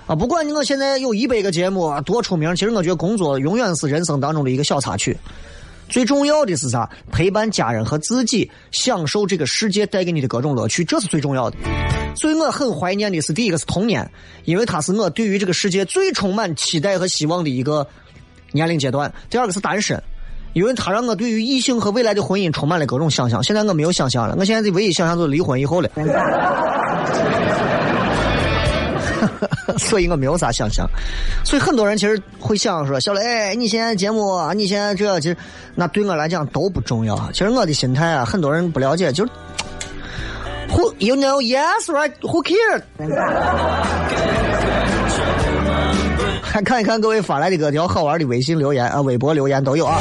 [0.08, 5.18] 啊，不管你我现在有一百个节目多出名，其实我觉得工作永远是人生当中的一个小插曲。
[5.90, 6.90] 最重要的是啥？
[7.12, 11.58] 陪伴家人和自己，享受这个世界带给你的各种乐趣，这是最重要的。
[12.16, 14.10] 所以我很怀念的是第一个是童年，
[14.46, 17.86] 因为它是我对于这个世界最充满期待和希望的一个
[18.52, 19.12] 年龄阶段。
[19.30, 20.02] 第二个是单身，
[20.54, 23.44] 因为它让我对于异性和未来的婚姻充满了各种想象。
[23.44, 25.90] 现在我没有想象了，我现在唯一想象就是离婚以后了。
[29.78, 30.88] 所以我没有啥想象，
[31.44, 35.38] 所以很多人其实会想说：“小雷，你现在节目，你现在这其实
[35.74, 37.18] 那对我来讲都不重要。
[37.32, 39.32] 其实我的心态啊，很多人不了解，就是
[40.70, 41.42] Who you know?
[41.42, 42.12] Yes, right?
[42.22, 42.82] Who cares？
[46.42, 50.00] 看看一看各位发来的各条好玩的微信留言啊、微博留言都有啊。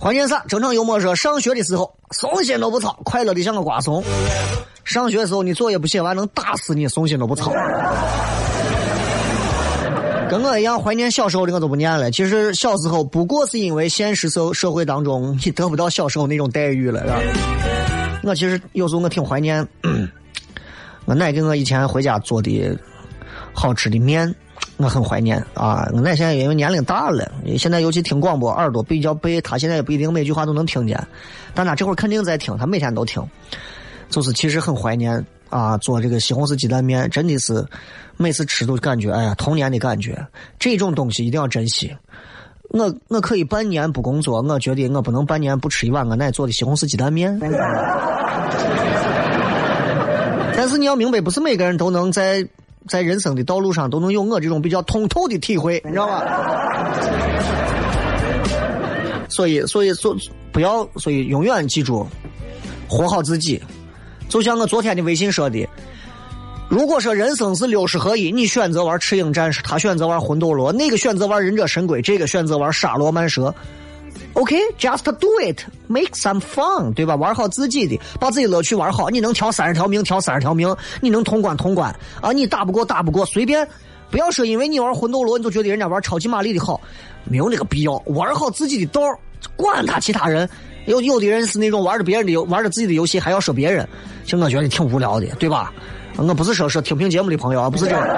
[0.00, 0.44] 怀念啥？
[0.46, 4.02] 正常幽默说，上学的时候松心都不操，快乐的像个瓜怂。
[4.84, 7.52] 上学的时候你作业不写完，能打死你，松心都不操。
[10.28, 12.10] 跟我一样怀念小时候的我都不念了。
[12.10, 17.20] 其实小时候不过是因为现实社社会当中你得不到小时候那种待遇了，
[18.22, 19.66] 我其实有时候我挺怀念
[21.04, 22.78] 我奶给我以前回家做的
[23.54, 24.32] 好吃的面，
[24.76, 25.88] 我很怀念啊。
[25.94, 31.02] 我奶现在因为年龄大了，现在尤其听广播耳朵比较背，她现在也不一定每句话都能听见，
[31.54, 33.26] 但她这会儿肯定在听，她每天都听，
[34.10, 37.64] 就是其实很怀念啊，做这个西红柿鸡蛋面，真的是。
[38.20, 40.26] 每次吃都感觉，哎呀，童年的感觉。
[40.58, 41.96] 这种东西一定要珍惜。
[42.70, 47.38] 我我可以半年不工作，我觉得我不能半年不吃一碗我奶做的西红柿鸡蛋面。
[50.56, 52.44] 但是你要明白，不是每个人都能在
[52.88, 56.24] 在人生的道路上都能有我这种比较通透的体会，你知道吧？
[59.30, 60.16] 所以，所以，所
[60.50, 62.04] 不要，所以永远记住，
[62.88, 63.62] 活好自己。
[64.28, 65.66] 就像我昨天的微信说的。
[66.68, 73.54] 如果说人生是六十合一，你选择玩赤影战士，他选择玩魂斗罗，那个选择玩忍者神龟，这个选择玩沙罗曼蛇。
[74.34, 77.16] OK，just do it，make some fun，对吧？
[77.16, 79.08] 玩好自己的，把自己乐趣玩好。
[79.08, 80.68] 你能调三十条命，调三十条命；
[81.00, 81.90] 你能通关，通关。
[82.20, 83.66] 啊，你打不过，打不过，随便。
[84.10, 86.78] 不要说因为你玩魂斗罗，你就觉得人家玩超级玛丽的好，
[87.24, 87.94] 没有那个必要。
[88.06, 89.00] 玩好自己的道
[89.56, 90.48] 管他其他人。
[90.88, 93.86] 有有的人是那种玩着别人的游，玩着自己的游戏还要说别人，
[94.24, 95.70] 其实我觉得挺无聊的，对吧？
[96.16, 98.02] 我不是说说听评节目的朋友啊，不是这样，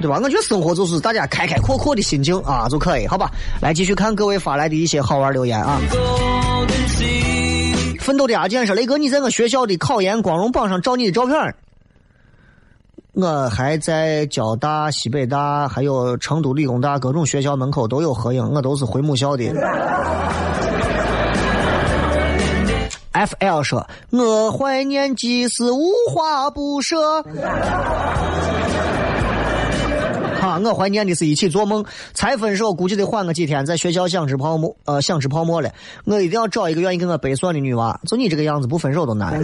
[0.00, 0.20] 对吧？
[0.22, 3.28] 我觉得生活就是大家开开阔阔的心境啊就可以，好吧？
[3.60, 5.80] 来继续看各位发来的一些好玩留言啊。
[8.00, 11.34] 奋斗的阿健说：“雷哥，你在我学校的考研光荣榜上照你的照片。”
[13.18, 19.50] 我还在交大、西北大，还有成都理工大各种学校门口都有合影，我都是回母校的。
[23.12, 27.22] F L 说：“我怀念即是无话不说。
[30.38, 31.82] ”哈，我怀念的是一起做梦。
[32.12, 35.70] 才分手，估计得缓个几天，在学校想吃泡沫，呃，想吃泡沫了。
[36.04, 37.98] 我一定要找一个愿意跟我背酸的女娃。
[38.06, 39.40] 就你这个样子，不分手都难。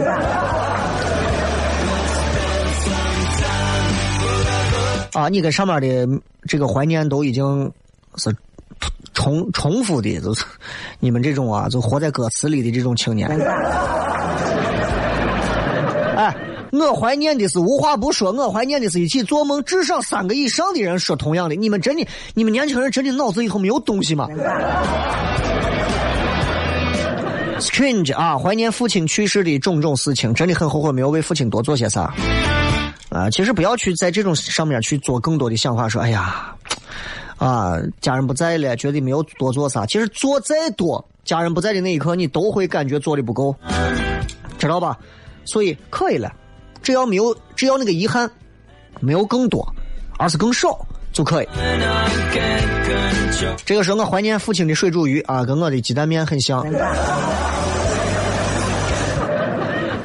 [5.23, 6.07] 啊，你跟上面的
[6.47, 7.71] 这个怀念都已经
[8.17, 8.35] 是。
[9.13, 10.43] 重重复的，就是
[10.99, 13.29] 你们这种啊，就活在歌词里的这种青年。
[16.17, 16.35] 哎，
[16.71, 21.53] 我怀念的是无话不说，我怀念的是一起做梦，至少三个以上的人说同样的。
[21.53, 24.27] 你们真的，你们年轻人真的脑子里头没有东西吗
[27.59, 32.11] ？Strange 啊，怀念父亲去世的种种事情，真的很后悔没有为父亲多做些啥。
[33.13, 36.55] 啊，其实不要去在这种上面去做更多的想法，说哎呀。
[37.37, 39.85] 啊，家人不在了，觉得没有多做啥。
[39.85, 43.53] 其实做再多，家人不在的那一刻，你都会感觉做的不够，
[44.57, 44.97] 知道吧？
[45.43, 46.31] 所以可以了，
[46.81, 48.31] 只要没有，只要那个遗憾
[49.01, 49.67] 没有更多，
[50.17, 50.79] 而是更少
[51.11, 51.47] 就可以。
[53.65, 56.65] 这个时候我怀念父亲的水煮鱼啊，跟我的鸡蛋面很像。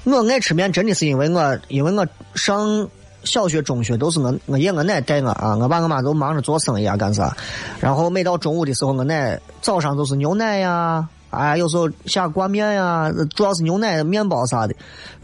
[0.04, 2.04] 我爱吃面，真的是因为我，因为我
[2.34, 2.88] 上。
[3.28, 7.36] 小学、中学都是我我爷我奶带我啊，我爸我妈都忙着做生意啊，干啥？
[7.78, 14.74] 然后每到中午的时候，我奶早上都是牛奶呀，哎，有时候下挂面呀，主要是牛奶、面包啥的，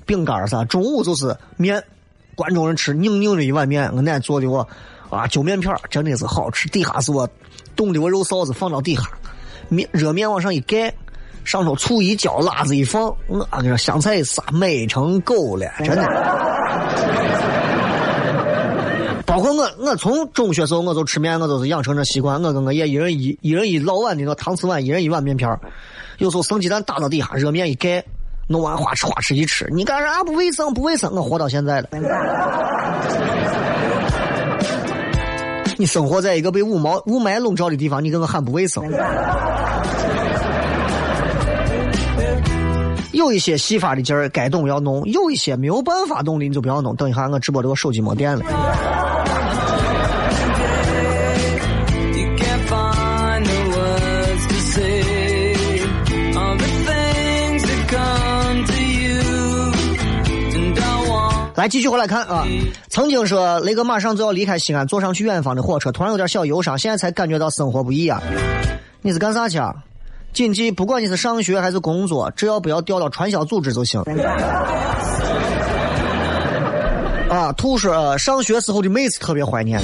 [0.05, 0.65] 饼干啥。
[0.67, 1.83] 中午就是面，
[2.37, 4.69] 关中人吃拧拧的一碗面，我奶做的我
[5.09, 7.29] 啊揪面片真的是好吃，底下是我
[7.75, 9.03] 冻的我肉臊子放到底下，
[9.69, 10.93] 面热面往上一盖，
[11.45, 16.05] 上头醋一浇，辣子一放，我跟你说香菜一撒，美成狗了，真的。
[19.57, 22.43] 我，我从中学时候我就吃面，我都是养成这习惯。
[22.43, 25.49] 我跟我爷一人一一人一老碗的那搪瓷碗，一人一碗面片
[26.19, 28.05] 有时候生鸡蛋打到底下，热面一盖，
[28.49, 29.67] 弄完花吃花吃一吃。
[29.73, 30.73] 你干啥不卫生？
[30.73, 31.13] 不卫生！
[31.13, 31.89] 我活到现在了。
[35.77, 38.85] 你生活在一个被雾霾雾霾笼罩的地方，你跟我喊不卫生？
[43.11, 46.95] 有一些细法的劲儿，该动要弄；有一些没有办法动的，你就不要弄。
[46.95, 48.45] 等一下，我直播这个手机没电了。
[61.65, 62.47] 来，继续回来看啊！
[62.91, 68.21] 曾经说雷哥马上就要离开西安，坐上去远方的火车，突然有点小忧伤，现在才感觉到生活不易啊！
[69.01, 69.75] 你是干啥去啊？
[70.35, 74.03] 谨记，不管你是上学还是工作，只要不要掉到传销组织就行。
[77.31, 79.81] 啊，兔说呃上学时候的妹子特别怀念。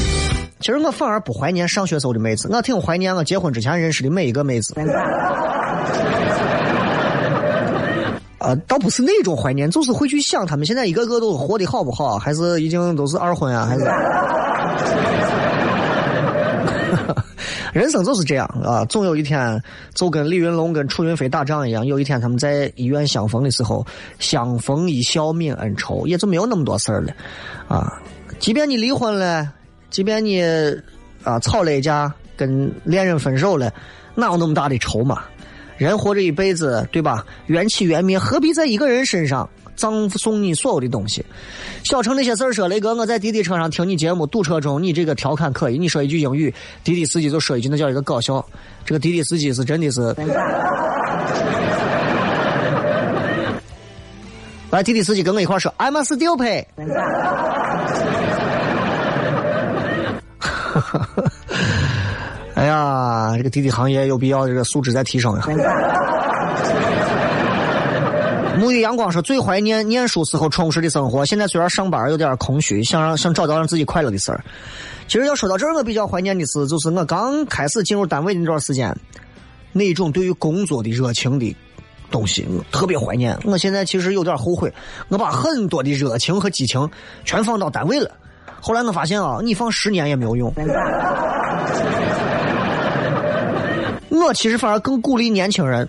[0.61, 4.75] 其实我反而不怀念上学时候的妹子，我挺怀念我结婚之前认识的每一个妹子。
[8.41, 13.85] 啊，倒不是那种怀念，就是会去想他们现在一个个都活得好不好，还是已经都是二婚啊，还是？
[17.73, 19.63] 人生就是这样啊，总有一天
[19.95, 23.87] 就跟李云龙跟楚云飞打仗一样，有一天他们在医院相逢的时候，
[24.19, 27.13] 相逢一笑泯恩仇，也就没有那么多事儿了
[27.69, 27.93] 啊。
[28.39, 29.53] 即便你离婚了，
[29.91, 30.43] 即便你
[31.23, 33.71] 啊吵了一架，跟恋人分手了，
[34.15, 35.23] 哪有那么大的仇嘛？
[35.87, 37.25] 人活着一辈子，对吧？
[37.47, 41.25] 缘起缘灭，何必在一个人身上葬送你所有的东西？
[41.85, 46.55] 小程那些事儿说，雷哥，我在滴滴车上听你节目，堵车中你这个调侃可以，你说一句英语，
[46.85, 48.45] 滴滴司机就说一句，那叫一个搞笑。
[48.85, 50.15] 这个滴滴司机是真的是，
[54.71, 56.67] 来，滴滴司机跟我一块儿说，I'm a stupid。
[62.61, 65.47] 哎呀，这个滴滴行业有必要这个素质再提升一下。
[68.59, 74.45] 沐浴阳光说最怀念念书时候充实的生活，现在虽然上班有点空虚，想让想找到让自己快乐的事儿。
[75.09, 78.95] 其实要说到这儿，我比较怀念的是，就是我刚开始进入单位的那段时间，
[79.73, 81.57] 那种对于工作的热情的
[82.11, 83.35] 东西，我特别怀念。
[83.45, 84.71] 我现在其实有点后悔，
[85.09, 86.87] 我把很多的热情和激情
[87.25, 88.11] 全放到单位了。
[88.61, 90.53] 后来我发现啊，你放十年也没有用。
[94.21, 95.89] 我其实反而更鼓励年轻人，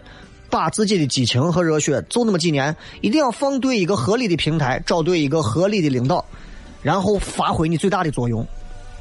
[0.50, 6.24] 把自己的激情和热血，就那么几年，一定要放对一个合理的平台，找对一个合理的领导，
[6.82, 8.46] 然后发挥你最大的作用。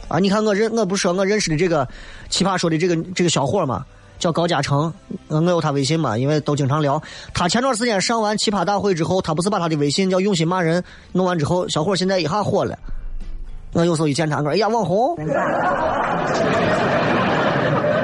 [0.08, 1.86] 啊，你看我认我不是说我认识的这个
[2.28, 3.84] 奇葩说的这个这个小伙嘛，
[4.18, 4.92] 叫高嘉诚，
[5.28, 7.00] 我有他微信嘛，因为都经常聊。
[7.32, 12.76] 他前段时间上完奇葩大会之后，他不是把他的微信叫用心骂人弄完之后，小伙现在一下火了。
[13.72, 15.16] 我有时候一见他，我说哎呀网红。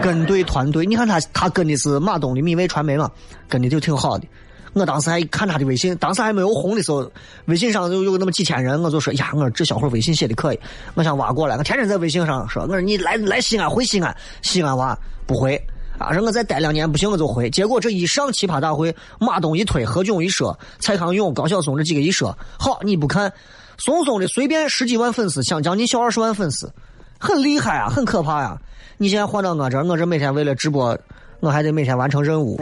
[0.02, 3.10] 跟对团队，你看他他跟的是马东的米味传媒嘛，
[3.48, 4.26] 跟的就挺好的。
[4.74, 7.10] 我当时还看他的微信，当时还没有红的时候，
[7.46, 10.60] 微信上就有那么几千人，我就说呀，我这小伙微信写的可以，
[10.94, 11.56] 我想挖过来。
[11.56, 15.56] 我天天在微信上说，我说你来来西安回西安，西安娃不回
[15.98, 17.48] 啊，让我再待两年不行我就回。
[17.48, 23.32] 结果这一上奇葩大会，马东一推，何炅一说，蔡康永、高晓松这几个一说，好你不看，
[23.78, 26.70] 松松的随便十几万粉丝，想将近小二十万粉丝，
[27.18, 28.60] 很厉害啊，很可怕呀、
[28.98, 30.98] 你现在换到我这，我这每天为了直播，
[31.40, 32.58] 我还得每天完成任务。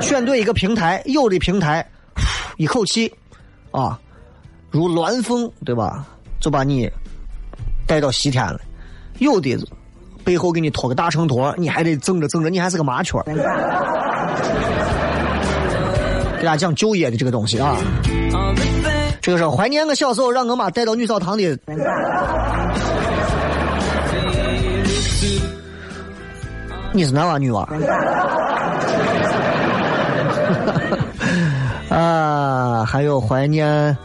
[0.00, 1.86] 选对一个平台，有的平台
[2.56, 3.12] 一口气
[3.70, 3.98] 啊，
[4.70, 6.04] 如鸾凤，对吧？
[6.40, 6.90] 就把你
[7.86, 8.60] 带到西天了。
[9.18, 9.58] 有的
[10.24, 13.18] 背后给你拖个大秤砣，你还得挣着挣着，你还是个麻雀。
[16.38, 17.76] 给大家讲就业的这个东西啊，
[19.20, 21.58] 这个是怀念我小时候让我妈带到女澡堂的。
[26.92, 27.68] 你是男娃女娃？
[31.90, 33.96] 啊，还有怀念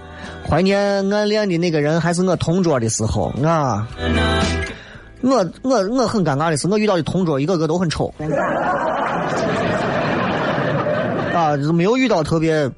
[0.48, 0.80] 怀念
[1.12, 3.88] 暗恋的那个人，还是我同桌的时候啊。
[5.22, 8.14] 我我我很尴尬的是，我遇到的同桌一个个都很丑。
[11.34, 12.70] 啊，就是没有遇到特别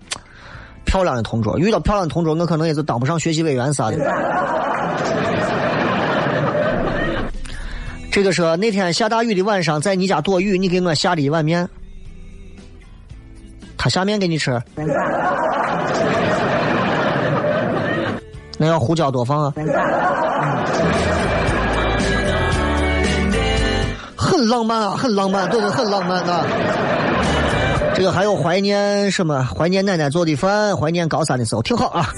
[0.86, 3.98] 漂亮的同桌，遇到漂亮的同桌，我可能也是当不上学习委员啥的。
[8.16, 11.68] 这个说那天下大雨的晚上，在你家躲雨，你给我下的一碗面，
[13.78, 14.58] 他下面给你吃。
[18.58, 19.54] 那要胡椒多放啊。
[24.16, 26.46] 很浪漫啊，很浪漫，对对，很浪漫啊。
[27.96, 29.44] 这个还有怀念什么？
[29.44, 32.14] 怀念奶奶做的饭，怀念高三的时候，挺好啊。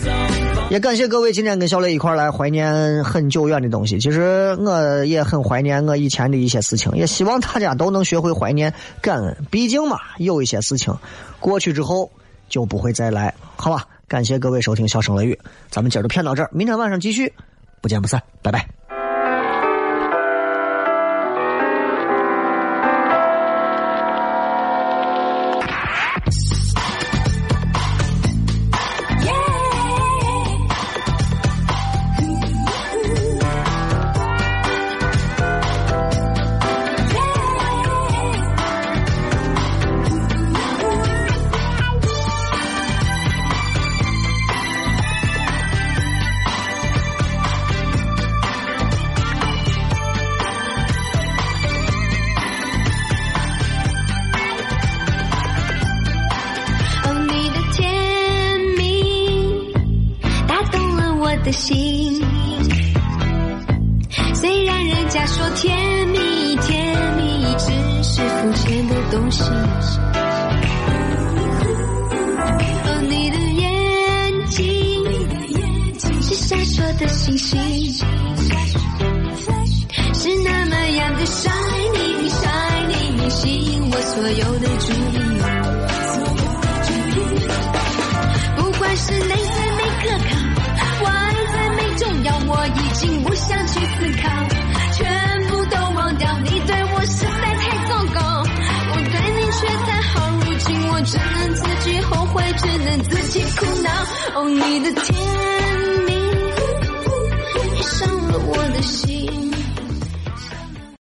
[0.69, 3.97] 也感谢各位今天跟小磊一块来怀念很久远的东西。
[3.99, 9.37] 其实我也很怀念我以前的一些事情，也希望大家都能学会怀念感恩。
[9.49, 10.93] 毕竟嘛，有一些事情
[11.39, 12.11] 过去之后
[12.49, 13.85] 就不会再来，好吧？
[14.09, 15.33] 感谢各位收听《笑声雷雨》，
[15.69, 17.31] 咱们今儿就骗到这儿，明天晚上继续，
[17.81, 18.67] 不见不散，拜拜。